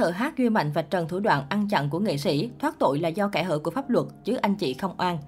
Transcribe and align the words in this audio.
Thợ 0.00 0.10
hát 0.10 0.38
Duy 0.38 0.48
Mạnh 0.48 0.70
và 0.74 0.82
Trần 0.82 1.08
Thủ 1.08 1.20
Đoạn 1.20 1.44
ăn 1.48 1.68
chặn 1.68 1.90
của 1.90 1.98
nghệ 1.98 2.16
sĩ, 2.16 2.50
thoát 2.58 2.78
tội 2.78 2.98
là 2.98 3.08
do 3.08 3.28
kẻ 3.28 3.42
hở 3.42 3.58
của 3.58 3.70
pháp 3.70 3.90
luật, 3.90 4.06
chứ 4.24 4.36
anh 4.36 4.54
chị 4.54 4.74
không 4.74 4.94
oan. 4.98 5.18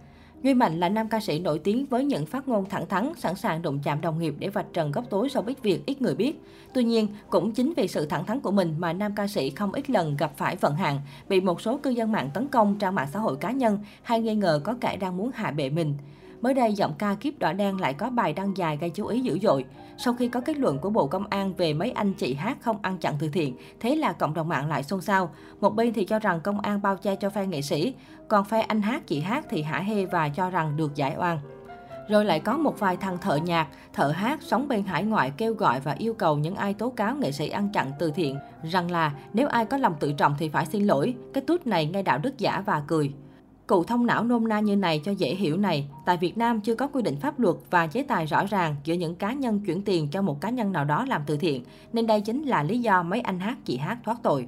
Duy 0.42 0.54
Mạnh 0.54 0.80
là 0.80 0.88
nam 0.88 1.08
ca 1.08 1.20
sĩ 1.20 1.38
nổi 1.38 1.58
tiếng 1.58 1.86
với 1.86 2.04
những 2.04 2.26
phát 2.26 2.48
ngôn 2.48 2.68
thẳng 2.68 2.88
thắn, 2.88 3.12
sẵn 3.16 3.34
sàng 3.34 3.62
đụng 3.62 3.80
chạm 3.84 4.00
đồng 4.00 4.18
nghiệp 4.18 4.34
để 4.38 4.48
vạch 4.48 4.66
trần 4.72 4.92
góc 4.92 5.04
tối 5.10 5.28
showbiz 5.28 5.54
việc 5.62 5.86
ít 5.86 6.02
người 6.02 6.14
biết. 6.14 6.42
Tuy 6.74 6.84
nhiên, 6.84 7.08
cũng 7.30 7.52
chính 7.52 7.72
vì 7.76 7.88
sự 7.88 8.06
thẳng 8.06 8.26
thắn 8.26 8.40
của 8.40 8.50
mình 8.50 8.74
mà 8.78 8.92
nam 8.92 9.14
ca 9.14 9.26
sĩ 9.26 9.50
không 9.50 9.72
ít 9.72 9.90
lần 9.90 10.16
gặp 10.16 10.32
phải 10.36 10.56
vận 10.56 10.74
hạn, 10.74 11.00
bị 11.28 11.40
một 11.40 11.60
số 11.60 11.76
cư 11.76 11.90
dân 11.90 12.12
mạng 12.12 12.30
tấn 12.34 12.48
công 12.48 12.78
trang 12.78 12.94
mạng 12.94 13.08
xã 13.12 13.18
hội 13.18 13.36
cá 13.36 13.50
nhân 13.50 13.78
hay 14.02 14.20
nghi 14.20 14.34
ngờ 14.34 14.60
có 14.64 14.74
kẻ 14.80 14.96
đang 14.96 15.16
muốn 15.16 15.30
hạ 15.34 15.50
bệ 15.50 15.70
mình. 15.70 15.94
Mới 16.42 16.54
đây, 16.54 16.72
giọng 16.72 16.94
ca 16.98 17.14
Kiếp 17.14 17.38
Đỏ 17.38 17.52
Đen 17.52 17.80
lại 17.80 17.94
có 17.94 18.10
bài 18.10 18.32
đăng 18.32 18.56
dài 18.56 18.76
gây 18.76 18.90
chú 18.90 19.06
ý 19.06 19.20
dữ 19.20 19.38
dội. 19.42 19.64
Sau 19.98 20.14
khi 20.14 20.28
có 20.28 20.40
kết 20.40 20.56
luận 20.56 20.78
của 20.78 20.90
Bộ 20.90 21.06
Công 21.06 21.26
an 21.30 21.54
về 21.54 21.74
mấy 21.74 21.90
anh 21.90 22.12
chị 22.14 22.34
hát 22.34 22.58
không 22.60 22.78
ăn 22.82 22.98
chặn 22.98 23.14
từ 23.18 23.28
thiện, 23.28 23.56
thế 23.80 23.96
là 23.96 24.12
cộng 24.12 24.34
đồng 24.34 24.48
mạng 24.48 24.68
lại 24.68 24.82
xôn 24.82 25.00
xao. 25.00 25.30
Một 25.60 25.76
bên 25.76 25.92
thì 25.92 26.04
cho 26.04 26.18
rằng 26.18 26.40
công 26.40 26.60
an 26.60 26.82
bao 26.82 26.96
che 26.96 27.16
cho 27.16 27.28
fan 27.28 27.48
nghệ 27.48 27.62
sĩ, 27.62 27.94
còn 28.28 28.44
fan 28.50 28.64
anh 28.68 28.82
hát 28.82 29.06
chị 29.06 29.20
hát 29.20 29.46
thì 29.48 29.62
hả 29.62 29.78
hê 29.78 30.06
và 30.06 30.28
cho 30.28 30.50
rằng 30.50 30.76
được 30.76 30.94
giải 30.94 31.14
oan. 31.18 31.38
Rồi 32.08 32.24
lại 32.24 32.40
có 32.40 32.56
một 32.56 32.78
vài 32.78 32.96
thằng 32.96 33.18
thợ 33.18 33.36
nhạc, 33.36 33.68
thợ 33.92 34.08
hát 34.08 34.42
sống 34.42 34.68
bên 34.68 34.84
hải 34.84 35.04
ngoại 35.04 35.32
kêu 35.36 35.54
gọi 35.54 35.80
và 35.80 35.94
yêu 35.98 36.14
cầu 36.14 36.38
những 36.38 36.54
ai 36.54 36.74
tố 36.74 36.90
cáo 36.90 37.16
nghệ 37.16 37.32
sĩ 37.32 37.48
ăn 37.48 37.68
chặn 37.72 37.92
từ 37.98 38.10
thiện 38.10 38.38
rằng 38.62 38.90
là 38.90 39.12
nếu 39.32 39.48
ai 39.48 39.64
có 39.64 39.76
lòng 39.76 39.94
tự 40.00 40.12
trọng 40.12 40.34
thì 40.38 40.48
phải 40.48 40.66
xin 40.66 40.84
lỗi. 40.84 41.14
Cái 41.34 41.42
tút 41.46 41.66
này 41.66 41.86
ngay 41.86 42.02
đạo 42.02 42.18
đức 42.18 42.38
giả 42.38 42.62
và 42.66 42.82
cười. 42.86 43.12
Cụ 43.72 43.84
thông 43.84 44.06
não 44.06 44.24
nôm 44.24 44.48
na 44.48 44.60
như 44.60 44.76
này 44.76 45.00
cho 45.04 45.12
dễ 45.12 45.34
hiểu 45.34 45.56
này, 45.56 45.88
tại 46.04 46.16
Việt 46.16 46.38
Nam 46.38 46.60
chưa 46.60 46.74
có 46.74 46.86
quy 46.86 47.02
định 47.02 47.16
pháp 47.16 47.40
luật 47.40 47.56
và 47.70 47.86
chế 47.86 48.02
tài 48.02 48.26
rõ 48.26 48.44
ràng 48.46 48.76
giữa 48.84 48.94
những 48.94 49.14
cá 49.14 49.32
nhân 49.32 49.60
chuyển 49.60 49.82
tiền 49.82 50.08
cho 50.10 50.22
một 50.22 50.40
cá 50.40 50.50
nhân 50.50 50.72
nào 50.72 50.84
đó 50.84 51.04
làm 51.08 51.22
từ 51.26 51.36
thiện, 51.36 51.64
nên 51.92 52.06
đây 52.06 52.20
chính 52.20 52.42
là 52.42 52.62
lý 52.62 52.78
do 52.78 53.02
mấy 53.02 53.20
anh 53.20 53.40
hát 53.40 53.58
chị 53.64 53.76
hát 53.76 53.98
thoát 54.04 54.22
tội. 54.22 54.46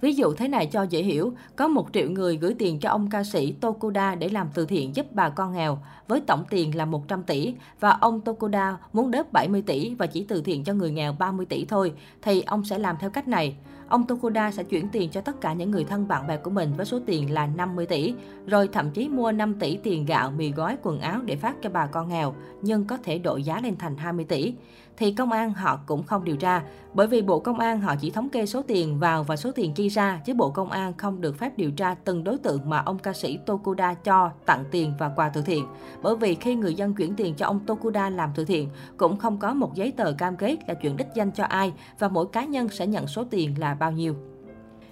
Ví 0.00 0.12
dụ 0.12 0.32
thế 0.32 0.48
này 0.48 0.66
cho 0.66 0.82
dễ 0.82 1.02
hiểu, 1.02 1.32
có 1.56 1.68
một 1.68 1.88
triệu 1.92 2.10
người 2.10 2.36
gửi 2.36 2.54
tiền 2.54 2.80
cho 2.80 2.90
ông 2.90 3.10
ca 3.10 3.24
sĩ 3.24 3.52
Tokuda 3.52 4.14
để 4.14 4.28
làm 4.28 4.48
từ 4.54 4.66
thiện 4.66 4.96
giúp 4.96 5.06
bà 5.12 5.28
con 5.28 5.52
nghèo, 5.52 5.78
với 6.08 6.20
tổng 6.20 6.44
tiền 6.50 6.76
là 6.76 6.84
100 6.84 7.22
tỷ, 7.22 7.54
và 7.80 7.90
ông 7.90 8.20
Tokuda 8.20 8.76
muốn 8.92 9.10
đớp 9.10 9.32
70 9.32 9.62
tỷ 9.62 9.94
và 9.94 10.06
chỉ 10.06 10.24
từ 10.28 10.42
thiện 10.42 10.64
cho 10.64 10.74
người 10.74 10.90
nghèo 10.90 11.12
30 11.18 11.46
tỷ 11.46 11.64
thôi, 11.64 11.92
thì 12.22 12.42
ông 12.42 12.64
sẽ 12.64 12.78
làm 12.78 12.96
theo 13.00 13.10
cách 13.10 13.28
này. 13.28 13.56
Ông 13.90 14.06
Tokuda 14.06 14.50
sẽ 14.50 14.64
chuyển 14.64 14.88
tiền 14.88 15.10
cho 15.10 15.20
tất 15.20 15.40
cả 15.40 15.52
những 15.52 15.70
người 15.70 15.84
thân 15.84 16.08
bạn 16.08 16.26
bè 16.26 16.36
của 16.36 16.50
mình 16.50 16.72
với 16.76 16.86
số 16.86 17.00
tiền 17.06 17.32
là 17.32 17.46
50 17.46 17.86
tỷ, 17.86 18.14
rồi 18.46 18.68
thậm 18.68 18.90
chí 18.90 19.08
mua 19.08 19.32
5 19.32 19.54
tỷ 19.54 19.76
tiền 19.76 20.06
gạo, 20.06 20.30
mì 20.30 20.52
gói, 20.52 20.76
quần 20.82 21.00
áo 21.00 21.20
để 21.24 21.36
phát 21.36 21.56
cho 21.62 21.70
bà 21.70 21.86
con 21.86 22.08
nghèo, 22.08 22.34
nhưng 22.62 22.84
có 22.84 22.96
thể 22.96 23.18
đội 23.18 23.42
giá 23.42 23.60
lên 23.60 23.76
thành 23.76 23.96
20 23.96 24.24
tỷ. 24.24 24.54
Thì 25.00 25.12
công 25.12 25.32
an 25.32 25.52
họ 25.52 25.80
cũng 25.86 26.02
không 26.02 26.24
điều 26.24 26.36
tra, 26.36 26.62
bởi 26.94 27.06
vì 27.06 27.22
Bộ 27.22 27.40
Công 27.40 27.58
an 27.58 27.80
họ 27.80 27.94
chỉ 28.00 28.10
thống 28.10 28.28
kê 28.28 28.46
số 28.46 28.62
tiền 28.62 28.98
vào 28.98 29.22
và 29.22 29.36
số 29.36 29.52
tiền 29.52 29.74
chi 29.74 29.88
ra, 29.88 30.20
chứ 30.24 30.34
Bộ 30.34 30.50
Công 30.50 30.70
an 30.70 30.92
không 30.96 31.20
được 31.20 31.38
phép 31.38 31.52
điều 31.56 31.70
tra 31.70 31.94
từng 32.04 32.24
đối 32.24 32.38
tượng 32.38 32.70
mà 32.70 32.78
ông 32.78 32.98
ca 32.98 33.12
sĩ 33.12 33.38
Tokuda 33.46 33.94
cho 33.94 34.30
tặng 34.46 34.64
tiền 34.70 34.92
và 34.98 35.08
quà 35.16 35.28
từ 35.28 35.42
thiện. 35.42 35.66
Bởi 36.02 36.16
vì 36.16 36.34
khi 36.34 36.54
người 36.54 36.74
dân 36.74 36.94
chuyển 36.94 37.14
tiền 37.14 37.34
cho 37.34 37.46
ông 37.46 37.60
Tokuda 37.66 38.10
làm 38.10 38.30
từ 38.34 38.44
thiện, 38.44 38.68
cũng 38.96 39.16
không 39.16 39.38
có 39.38 39.54
một 39.54 39.74
giấy 39.74 39.92
tờ 39.92 40.12
cam 40.18 40.36
kết 40.36 40.56
là 40.68 40.74
chuyển 40.74 40.96
đích 40.96 41.08
danh 41.14 41.32
cho 41.32 41.44
ai 41.44 41.72
và 41.98 42.08
mỗi 42.08 42.26
cá 42.32 42.44
nhân 42.44 42.68
sẽ 42.68 42.86
nhận 42.86 43.06
số 43.06 43.24
tiền 43.24 43.54
là 43.58 43.74
bao 43.74 43.92
nhiêu. 43.92 44.14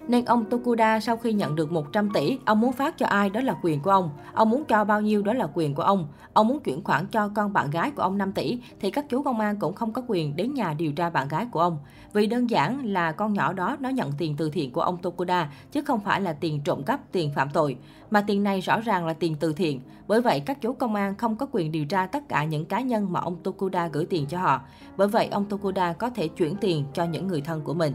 Nên 0.09 0.25
ông 0.25 0.45
Tokuda 0.45 1.01
sau 1.01 1.17
khi 1.17 1.33
nhận 1.33 1.55
được 1.55 1.73
100 1.73 2.11
tỷ, 2.11 2.39
ông 2.45 2.61
muốn 2.61 2.73
phát 2.73 2.99
cho 2.99 3.07
ai 3.07 3.31
đó 3.31 3.41
là 3.41 3.55
quyền 3.63 3.81
của 3.81 3.91
ông. 3.91 4.11
Ông 4.35 4.51
muốn 4.51 4.65
cho 4.65 4.85
bao 4.85 5.01
nhiêu 5.01 5.23
đó 5.23 5.33
là 5.33 5.49
quyền 5.55 5.75
của 5.75 5.83
ông. 5.83 6.09
Ông 6.33 6.49
muốn 6.49 6.61
chuyển 6.61 6.85
khoản 6.85 7.07
cho 7.07 7.29
con 7.29 7.53
bạn 7.53 7.71
gái 7.71 7.91
của 7.91 8.03
ông 8.03 8.19
5 8.19 8.33
tỷ 8.33 8.59
thì 8.81 8.91
các 8.91 9.05
chú 9.09 9.23
công 9.23 9.41
an 9.41 9.57
cũng 9.57 9.75
không 9.75 9.93
có 9.93 10.03
quyền 10.07 10.37
đến 10.37 10.55
nhà 10.55 10.75
điều 10.75 10.93
tra 10.93 11.11
bạn 11.11 11.29
gái 11.29 11.47
của 11.51 11.61
ông. 11.61 11.79
Vì 12.13 12.27
đơn 12.27 12.51
giản 12.51 12.87
là 12.87 13.13
con 13.13 13.33
nhỏ 13.33 13.53
đó 13.53 13.77
nó 13.81 13.89
nhận 13.89 14.13
tiền 14.19 14.35
từ 14.39 14.51
thiện 14.51 14.73
của 14.73 14.81
ông 14.81 14.99
Tokuda 14.99 15.53
chứ 15.73 15.83
không 15.83 16.01
phải 16.01 16.21
là 16.21 16.33
tiền 16.33 16.61
trộm 16.65 16.83
cắp, 16.83 17.13
tiền 17.13 17.33
phạm 17.35 17.51
tội. 17.51 17.77
Mà 18.11 18.21
tiền 18.27 18.43
này 18.43 18.61
rõ 18.61 18.81
ràng 18.81 19.07
là 19.07 19.13
tiền 19.13 19.37
từ 19.41 19.53
thiện. 19.53 19.81
Bởi 20.09 20.21
vậy 20.21 20.41
các 20.41 20.61
chú 20.61 20.73
công 20.73 20.95
an 20.95 21.15
không 21.15 21.37
có 21.37 21.47
quyền 21.53 21.73
điều 21.73 21.87
tra 21.87 22.07
tất 22.07 22.29
cả 22.29 22.45
những 22.45 22.65
cá 22.65 22.81
nhân 22.81 23.13
mà 23.13 23.21
ông 23.21 23.37
Tokuda 23.43 23.89
gửi 23.89 24.07
tiền 24.07 24.27
cho 24.27 24.39
họ. 24.39 24.61
Bởi 24.97 25.09
vậy 25.09 25.27
ông 25.27 25.45
Tokuda 25.45 25.93
có 25.93 26.11
thể 26.11 26.29
chuyển 26.29 26.57
tiền 26.57 26.85
cho 26.93 27.05
những 27.05 27.27
người 27.27 27.41
thân 27.41 27.61
của 27.61 27.75
mình 27.75 27.95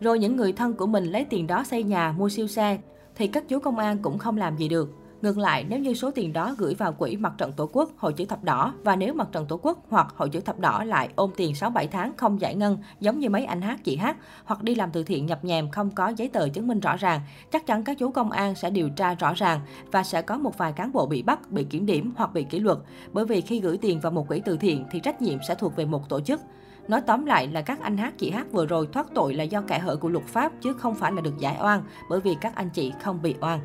rồi 0.00 0.18
những 0.18 0.36
người 0.36 0.52
thân 0.52 0.74
của 0.74 0.86
mình 0.86 1.04
lấy 1.04 1.24
tiền 1.24 1.46
đó 1.46 1.64
xây 1.64 1.82
nhà, 1.82 2.14
mua 2.18 2.28
siêu 2.28 2.46
xe, 2.46 2.78
thì 3.14 3.26
các 3.26 3.48
chú 3.48 3.58
công 3.58 3.78
an 3.78 3.98
cũng 4.02 4.18
không 4.18 4.36
làm 4.36 4.56
gì 4.56 4.68
được. 4.68 4.94
Ngược 5.22 5.38
lại, 5.38 5.64
nếu 5.68 5.78
như 5.78 5.94
số 5.94 6.10
tiền 6.10 6.32
đó 6.32 6.54
gửi 6.58 6.74
vào 6.74 6.92
quỹ 6.92 7.16
mặt 7.16 7.32
trận 7.38 7.52
tổ 7.52 7.70
quốc, 7.72 7.90
hội 7.96 8.12
chữ 8.12 8.24
thập 8.24 8.44
đỏ 8.44 8.74
và 8.84 8.96
nếu 8.96 9.14
mặt 9.14 9.28
trận 9.32 9.46
tổ 9.46 9.60
quốc 9.62 9.78
hoặc 9.88 10.14
hội 10.16 10.28
chữ 10.28 10.40
thập 10.40 10.58
đỏ 10.58 10.84
lại 10.84 11.08
ôm 11.16 11.30
tiền 11.36 11.52
6-7 11.52 11.86
tháng 11.90 12.12
không 12.16 12.40
giải 12.40 12.54
ngân 12.54 12.78
giống 13.00 13.18
như 13.18 13.30
mấy 13.30 13.44
anh 13.44 13.62
hát 13.62 13.84
chị 13.84 13.96
hát 13.96 14.16
hoặc 14.44 14.62
đi 14.62 14.74
làm 14.74 14.90
từ 14.90 15.02
thiện 15.02 15.26
nhập 15.26 15.44
nhèm 15.44 15.70
không 15.70 15.90
có 15.90 16.08
giấy 16.08 16.28
tờ 16.28 16.48
chứng 16.48 16.66
minh 16.66 16.80
rõ 16.80 16.96
ràng, 16.96 17.20
chắc 17.52 17.66
chắn 17.66 17.84
các 17.84 17.98
chú 17.98 18.10
công 18.10 18.30
an 18.30 18.54
sẽ 18.54 18.70
điều 18.70 18.88
tra 18.88 19.14
rõ 19.14 19.32
ràng 19.34 19.60
và 19.92 20.02
sẽ 20.02 20.22
có 20.22 20.38
một 20.38 20.58
vài 20.58 20.72
cán 20.72 20.92
bộ 20.92 21.06
bị 21.06 21.22
bắt, 21.22 21.50
bị 21.50 21.64
kiểm 21.64 21.86
điểm 21.86 22.12
hoặc 22.16 22.32
bị 22.32 22.44
kỷ 22.44 22.58
luật. 22.58 22.78
Bởi 23.12 23.24
vì 23.24 23.40
khi 23.40 23.60
gửi 23.60 23.78
tiền 23.78 24.00
vào 24.00 24.12
một 24.12 24.28
quỹ 24.28 24.40
từ 24.44 24.56
thiện 24.56 24.84
thì 24.90 25.00
trách 25.00 25.22
nhiệm 25.22 25.38
sẽ 25.48 25.54
thuộc 25.54 25.76
về 25.76 25.84
một 25.84 26.08
tổ 26.08 26.20
chức. 26.20 26.40
Nói 26.88 27.00
tóm 27.00 27.26
lại 27.26 27.48
là 27.48 27.62
các 27.62 27.80
anh 27.80 27.96
hát 27.96 28.14
chị 28.18 28.30
hát 28.30 28.46
vừa 28.52 28.66
rồi 28.66 28.88
thoát 28.92 29.06
tội 29.14 29.34
là 29.34 29.44
do 29.44 29.62
kẻ 29.62 29.78
hở 29.78 29.96
của 29.96 30.08
luật 30.08 30.24
pháp 30.24 30.52
chứ 30.60 30.72
không 30.72 30.94
phải 30.94 31.12
là 31.12 31.20
được 31.20 31.38
giải 31.38 31.56
oan 31.60 31.82
bởi 32.10 32.20
vì 32.20 32.36
các 32.40 32.54
anh 32.54 32.70
chị 32.70 32.92
không 33.02 33.22
bị 33.22 33.34
oan. 33.40 33.60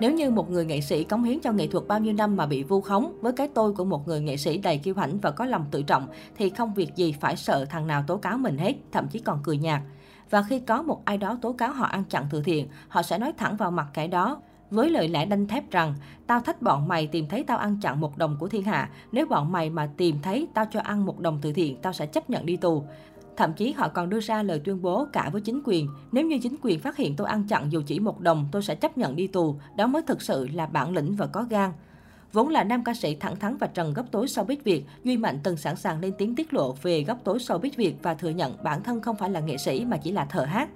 Nếu 0.00 0.12
như 0.12 0.30
một 0.30 0.50
người 0.50 0.64
nghệ 0.64 0.80
sĩ 0.80 1.04
cống 1.04 1.24
hiến 1.24 1.40
cho 1.40 1.52
nghệ 1.52 1.66
thuật 1.66 1.86
bao 1.88 2.00
nhiêu 2.00 2.12
năm 2.12 2.36
mà 2.36 2.46
bị 2.46 2.62
vu 2.62 2.80
khống 2.80 3.18
với 3.20 3.32
cái 3.32 3.48
tôi 3.54 3.72
của 3.72 3.84
một 3.84 4.08
người 4.08 4.20
nghệ 4.20 4.36
sĩ 4.36 4.58
đầy 4.58 4.78
kiêu 4.78 4.94
hãnh 4.94 5.18
và 5.20 5.30
có 5.30 5.44
lòng 5.44 5.64
tự 5.70 5.82
trọng 5.82 6.08
thì 6.36 6.50
không 6.50 6.74
việc 6.74 6.96
gì 6.96 7.12
phải 7.20 7.36
sợ 7.36 7.64
thằng 7.64 7.86
nào 7.86 8.04
tố 8.06 8.16
cáo 8.16 8.38
mình 8.38 8.58
hết, 8.58 8.74
thậm 8.92 9.08
chí 9.08 9.18
còn 9.18 9.40
cười 9.42 9.58
nhạt. 9.58 9.82
Và 10.30 10.42
khi 10.42 10.60
có 10.60 10.82
một 10.82 11.04
ai 11.04 11.18
đó 11.18 11.38
tố 11.42 11.52
cáo 11.52 11.72
họ 11.72 11.86
ăn 11.86 12.04
chặn 12.04 12.26
từ 12.30 12.42
thiện, 12.42 12.68
họ 12.88 13.02
sẽ 13.02 13.18
nói 13.18 13.32
thẳng 13.36 13.56
vào 13.56 13.70
mặt 13.70 13.86
kẻ 13.94 14.06
đó 14.06 14.40
với 14.70 14.90
lời 14.90 15.08
lẽ 15.08 15.26
đanh 15.26 15.46
thép 15.46 15.70
rằng 15.70 15.94
tao 16.26 16.40
thách 16.40 16.62
bọn 16.62 16.88
mày 16.88 17.06
tìm 17.06 17.28
thấy 17.28 17.44
tao 17.44 17.58
ăn 17.58 17.78
chặn 17.80 18.00
một 18.00 18.18
đồng 18.18 18.36
của 18.40 18.48
thiên 18.48 18.62
hạ, 18.62 18.90
nếu 19.12 19.26
bọn 19.26 19.52
mày 19.52 19.70
mà 19.70 19.90
tìm 19.96 20.16
thấy 20.22 20.48
tao 20.54 20.66
cho 20.70 20.80
ăn 20.80 21.06
một 21.06 21.20
đồng 21.20 21.38
từ 21.42 21.52
thiện, 21.52 21.76
tao 21.82 21.92
sẽ 21.92 22.06
chấp 22.06 22.30
nhận 22.30 22.46
đi 22.46 22.56
tù. 22.56 22.84
Thậm 23.36 23.52
chí 23.52 23.72
họ 23.72 23.88
còn 23.88 24.08
đưa 24.08 24.20
ra 24.20 24.42
lời 24.42 24.60
tuyên 24.64 24.82
bố 24.82 25.06
cả 25.12 25.30
với 25.32 25.40
chính 25.40 25.60
quyền, 25.64 25.88
nếu 26.12 26.26
như 26.26 26.38
chính 26.42 26.56
quyền 26.62 26.80
phát 26.80 26.96
hiện 26.96 27.16
tôi 27.16 27.26
ăn 27.26 27.44
chặn 27.48 27.72
dù 27.72 27.82
chỉ 27.86 28.00
một 28.00 28.20
đồng, 28.20 28.48
tôi 28.52 28.62
sẽ 28.62 28.74
chấp 28.74 28.98
nhận 28.98 29.16
đi 29.16 29.26
tù, 29.26 29.56
đó 29.76 29.86
mới 29.86 30.02
thực 30.02 30.22
sự 30.22 30.48
là 30.52 30.66
bản 30.66 30.94
lĩnh 30.94 31.16
và 31.16 31.26
có 31.26 31.42
gan. 31.50 31.72
Vốn 32.36 32.48
là 32.48 32.64
nam 32.64 32.84
ca 32.84 32.94
sĩ 32.94 33.14
thẳng 33.14 33.36
thắn 33.36 33.56
và 33.56 33.66
trần 33.66 33.94
góc 33.94 34.06
tối 34.10 34.26
showbiz 34.26 34.56
Việt, 34.64 34.84
Duy 35.04 35.16
Mạnh 35.16 35.38
từng 35.42 35.56
sẵn 35.56 35.76
sàng 35.76 36.00
lên 36.00 36.12
tiếng 36.18 36.34
tiết 36.34 36.54
lộ 36.54 36.72
về 36.82 37.02
góc 37.02 37.18
tối 37.24 37.38
showbiz 37.38 37.70
Việt 37.76 37.94
và 38.02 38.14
thừa 38.14 38.28
nhận 38.28 38.56
bản 38.62 38.82
thân 38.82 39.00
không 39.00 39.16
phải 39.16 39.30
là 39.30 39.40
nghệ 39.40 39.56
sĩ 39.56 39.84
mà 39.84 39.96
chỉ 39.96 40.12
là 40.12 40.24
thợ 40.24 40.44
hát. 40.44 40.68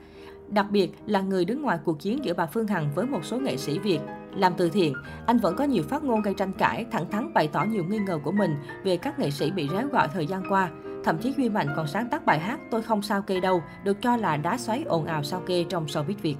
Đặc 0.48 0.66
biệt 0.70 0.90
là 1.06 1.20
người 1.20 1.44
đứng 1.44 1.62
ngoài 1.62 1.78
cuộc 1.84 2.00
chiến 2.00 2.24
giữa 2.24 2.34
bà 2.34 2.46
Phương 2.46 2.66
Hằng 2.66 2.90
với 2.94 3.06
một 3.06 3.24
số 3.24 3.38
nghệ 3.38 3.56
sĩ 3.56 3.78
Việt. 3.78 3.98
Làm 4.36 4.52
từ 4.56 4.70
thiện, 4.70 4.94
anh 5.26 5.38
vẫn 5.38 5.56
có 5.56 5.64
nhiều 5.64 5.82
phát 5.82 6.04
ngôn 6.04 6.22
gây 6.22 6.34
tranh 6.34 6.52
cãi, 6.52 6.86
thẳng 6.90 7.10
thắn 7.10 7.34
bày 7.34 7.48
tỏ 7.48 7.64
nhiều 7.64 7.84
nghi 7.84 7.98
ngờ 7.98 8.18
của 8.24 8.32
mình 8.32 8.54
về 8.84 8.96
các 8.96 9.18
nghệ 9.18 9.30
sĩ 9.30 9.50
bị 9.50 9.68
réo 9.72 9.88
gọi 9.88 10.08
thời 10.14 10.26
gian 10.26 10.42
qua. 10.48 10.70
Thậm 11.04 11.18
chí 11.18 11.34
Duy 11.36 11.48
Mạnh 11.48 11.68
còn 11.76 11.86
sáng 11.86 12.08
tác 12.08 12.26
bài 12.26 12.38
hát 12.38 12.60
Tôi 12.70 12.82
không 12.82 13.02
sao 13.02 13.22
kê 13.22 13.40
đâu, 13.40 13.62
được 13.84 14.02
cho 14.02 14.16
là 14.16 14.36
đá 14.36 14.58
xoáy 14.58 14.82
ồn 14.82 15.04
ào 15.04 15.22
sao 15.22 15.42
kê 15.46 15.64
trong 15.68 15.86
showbiz 15.86 16.14
Việt. 16.22 16.36